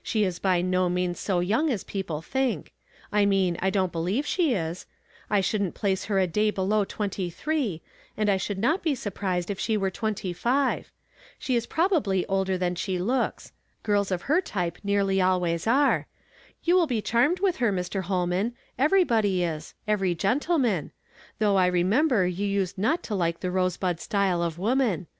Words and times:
She 0.00 0.22
is 0.22 0.38
by 0.38 0.62
no 0.62 0.88
means 0.88 1.18
so 1.18 1.40
young 1.40 1.68
as 1.68 1.82
people 1.82 2.22
think. 2.22 2.72
I 3.10 3.24
nii 3.24 3.54
ui 3.54 3.58
I 3.60 3.68
dgn't 3.68 3.90
believe 3.90 4.24
she 4.24 4.54
is, 4.54 4.86
I 5.28 5.40
shouldn't 5.40 5.74
place 5.74 6.04
her 6.04 6.20
a 6.20 6.28
day 6.28 6.52
below 6.52 6.84
twenty 6.84 7.30
three, 7.30 7.82
and 8.16 8.30
I 8.30 8.36
should 8.36 8.58
not 8.58 8.84
be 8.84 8.94
surprised 8.94 9.50
if 9.50 9.58
she 9.58 9.76
were 9.76 9.90
twenty 9.90 10.32
five. 10.32 10.92
She 11.36 11.56
is 11.56 11.66
probably 11.66 12.24
older 12.26 12.56
than 12.56 12.76
she 12.76 13.00
looks; 13.00 13.50
girls 13.82 14.12
of 14.12 14.22
her 14.30 14.40
type 14.40 14.78
nearly 14.84 15.20
always 15.20 15.66
are. 15.66 16.06
You 16.62 16.76
will 16.76 16.86
be 16.86 17.02
charmed 17.02 17.40
\\ith 17.42 17.56
her, 17.56 17.72
Mr. 17.72 18.04
Ilolman, 18.04 18.52
everybody 18.78 19.42
is, 19.42 19.74
every 19.88 20.14
gentleman; 20.14 20.92
though 21.40 21.56
I 21.58 21.68
remend)er 21.68 22.26
you 22.32 22.46
used 22.46 22.78
not 22.78 23.02
to 23.02 23.16
like 23.16 23.40
the 23.40 23.50
rose 23.50 23.76
bud 23.78 23.98
style 23.98 24.42
of 24.44 24.60
woman. 24.60 25.08